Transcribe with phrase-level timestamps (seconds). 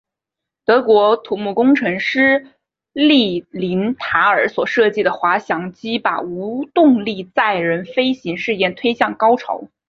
[0.65, 2.47] 德国土木工程师
[2.91, 9.67] 利林塔尔所设计的滑翔机把无动力载人飞行试验推向高潮。